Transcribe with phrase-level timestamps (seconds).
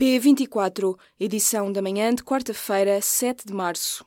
[0.00, 4.04] P24, edição da manhã de quarta-feira, 7 de março.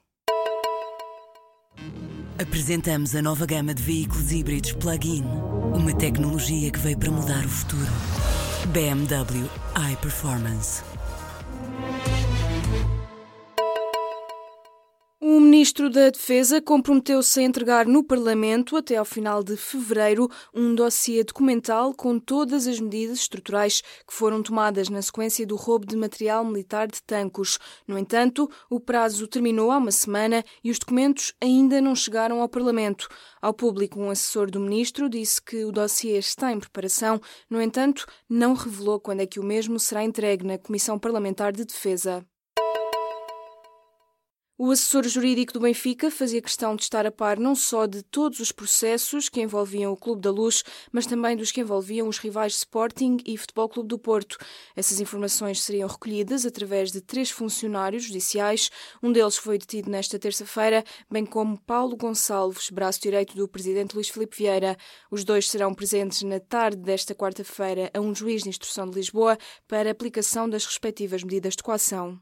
[2.38, 5.24] Apresentamos a nova gama de veículos híbridos plug-in.
[5.74, 7.88] Uma tecnologia que veio para mudar o futuro.
[8.74, 9.50] BMW
[9.94, 10.84] iPerformance.
[15.58, 21.24] Ministro da Defesa comprometeu-se a entregar no Parlamento, até ao final de fevereiro, um dossiê
[21.24, 26.46] documental com todas as medidas estruturais que foram tomadas na sequência do roubo de material
[26.46, 27.58] militar de tancos.
[27.88, 32.48] No entanto, o prazo terminou há uma semana e os documentos ainda não chegaram ao
[32.48, 33.10] Parlamento.
[33.42, 37.20] Ao público, um assessor do Ministro disse que o dossiê está em preparação,
[37.50, 41.66] no entanto, não revelou quando é que o mesmo será entregue na Comissão Parlamentar de
[41.66, 42.24] Defesa.
[44.60, 48.40] O assessor jurídico do Benfica fazia questão de estar a par não só de todos
[48.40, 52.56] os processos que envolviam o Clube da Luz, mas também dos que envolviam os rivais
[52.56, 54.36] Sporting e Futebol Clube do Porto.
[54.76, 58.72] Essas informações seriam recolhidas através de três funcionários judiciais.
[59.04, 64.10] Um deles foi detido nesta terça-feira, bem como Paulo Gonçalves, braço direito do presidente Luís
[64.10, 64.76] Filipe Vieira.
[65.12, 69.38] Os dois serão presentes na tarde desta quarta-feira a um juiz de instrução de Lisboa
[69.68, 72.20] para aplicação das respectivas medidas de coação.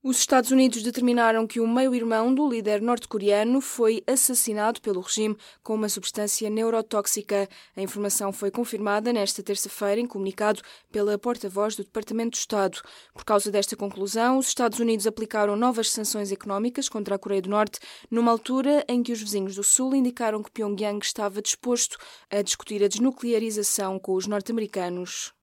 [0.00, 5.74] Os Estados Unidos determinaram que o meio-irmão do líder norte-coreano foi assassinado pelo regime com
[5.74, 7.48] uma substância neurotóxica.
[7.76, 12.80] A informação foi confirmada nesta terça-feira em comunicado pela porta-voz do Departamento de Estado.
[13.12, 17.50] Por causa desta conclusão, os Estados Unidos aplicaram novas sanções económicas contra a Coreia do
[17.50, 21.98] Norte, numa altura em que os vizinhos do Sul indicaram que Pyongyang estava disposto
[22.30, 25.36] a discutir a desnuclearização com os norte-americanos.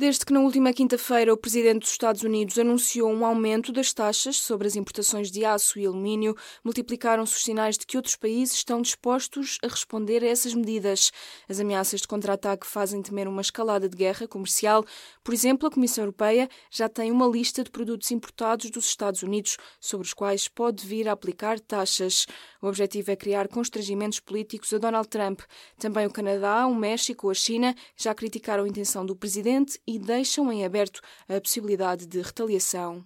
[0.00, 4.38] Desde que na última quinta-feira o presidente dos Estados Unidos anunciou um aumento das taxas
[4.38, 6.34] sobre as importações de aço e alumínio,
[6.64, 11.12] multiplicaram-se os sinais de que outros países estão dispostos a responder a essas medidas.
[11.46, 14.86] As ameaças de contra-ataque fazem temer uma escalada de guerra comercial.
[15.22, 19.58] Por exemplo, a Comissão Europeia já tem uma lista de produtos importados dos Estados Unidos
[19.78, 22.24] sobre os quais pode vir a aplicar taxas.
[22.62, 25.42] O objetivo é criar constrangimentos políticos a Donald Trump.
[25.78, 29.98] Também o Canadá, o México ou a China já criticaram a intenção do presidente e
[29.98, 33.04] deixam em aberto a possibilidade de retaliação.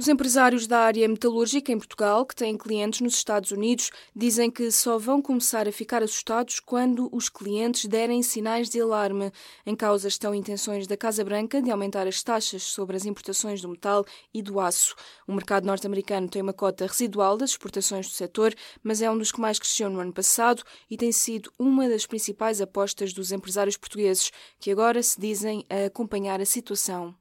[0.00, 4.70] Os empresários da área metalúrgica em Portugal, que têm clientes nos Estados Unidos, dizem que
[4.70, 9.30] só vão começar a ficar assustados quando os clientes derem sinais de alarme.
[9.66, 13.68] Em causa estão intenções da Casa Branca de aumentar as taxas sobre as importações do
[13.68, 14.02] metal
[14.32, 14.94] e do aço.
[15.28, 19.30] O mercado norte-americano tem uma cota residual das exportações do setor, mas é um dos
[19.30, 23.76] que mais cresceu no ano passado e tem sido uma das principais apostas dos empresários
[23.76, 27.19] portugueses, que agora se dizem a acompanhar a situação.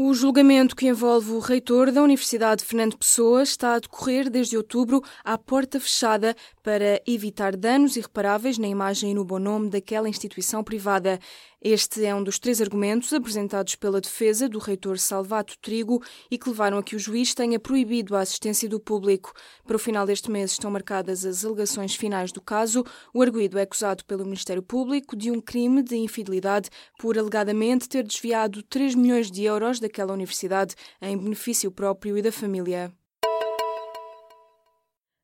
[0.00, 5.02] O julgamento que envolve o reitor da Universidade Fernando Pessoa está a decorrer desde outubro
[5.24, 10.62] à porta fechada para evitar danos irreparáveis na imagem e no bom nome daquela instituição
[10.62, 11.18] privada.
[11.60, 16.48] Este é um dos três argumentos apresentados pela defesa do reitor Salvato Trigo e que
[16.48, 19.32] levaram a que o juiz tenha proibido a assistência do público.
[19.66, 22.84] Para o final deste mês estão marcadas as alegações finais do caso.
[23.12, 28.04] O arguído é acusado pelo Ministério Público de um crime de infidelidade por alegadamente ter
[28.04, 32.92] desviado 3 milhões de euros daquela universidade em benefício próprio e da família.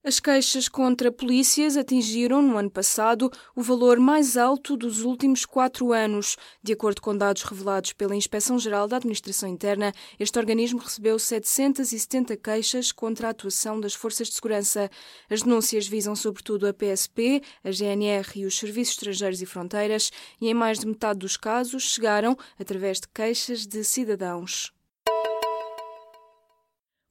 [0.07, 5.95] As queixas contra polícias atingiram, no ano passado, o valor mais alto dos últimos quatro
[5.95, 6.37] anos.
[6.63, 12.93] De acordo com dados revelados pela Inspeção-Geral da Administração Interna, este organismo recebeu 770 queixas
[12.93, 14.91] contra a atuação das forças de segurança.
[15.31, 20.49] As denúncias visam sobretudo a PSP, a GNR e os Serviços Estrangeiros e Fronteiras, e
[20.49, 24.74] em mais de metade dos casos chegaram através de queixas de cidadãos.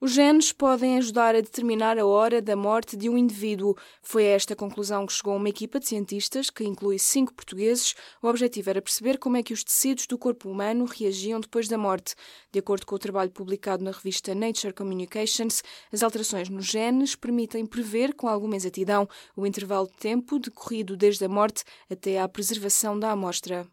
[0.04, 3.74] Os genes podem ajudar a determinar a hora da morte de um indivíduo.
[4.02, 7.96] Foi a esta conclusão que chegou uma equipa de cientistas, que inclui cinco portugueses.
[8.22, 11.78] O objetivo era perceber como é que os tecidos do corpo humano reagiam depois da
[11.78, 12.16] morte.
[12.52, 17.66] De acordo com o trabalho publicado na revista Nature Communications, as alterações nos genes permitem
[17.66, 23.00] prever com alguma exatidão o intervalo de tempo decorrido desde a morte até à preservação
[23.00, 23.66] da amostra.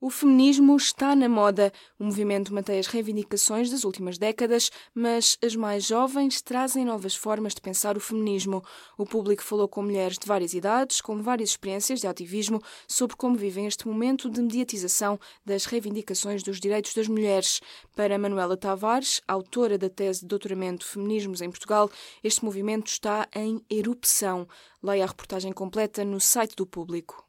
[0.00, 1.72] O feminismo está na moda.
[1.98, 7.52] O movimento mantém as reivindicações das últimas décadas, mas as mais jovens trazem novas formas
[7.52, 8.62] de pensar o feminismo.
[8.96, 13.34] O público falou com mulheres de várias idades, com várias experiências de ativismo, sobre como
[13.34, 17.60] vivem este momento de mediatização das reivindicações dos direitos das mulheres.
[17.96, 21.90] Para Manuela Tavares, autora da tese de doutoramento Feminismos em Portugal,
[22.22, 24.46] este movimento está em erupção.
[24.80, 27.27] Leia a reportagem completa no site do público.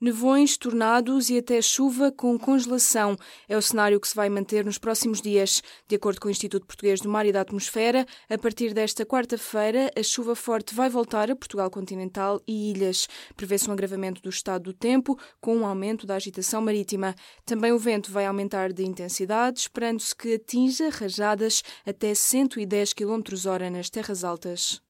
[0.00, 3.16] Nevões, tornados e até chuva com congelação
[3.48, 5.60] é o cenário que se vai manter nos próximos dias.
[5.88, 9.90] De acordo com o Instituto Português do Mar e da Atmosfera, a partir desta quarta-feira,
[9.98, 13.08] a chuva forte vai voltar a Portugal continental e ilhas.
[13.36, 17.12] Prevê-se um agravamento do estado do tempo, com um aumento da agitação marítima.
[17.44, 23.90] Também o vento vai aumentar de intensidade, esperando-se que atinja rajadas até 110 km/h nas
[23.90, 24.80] terras altas.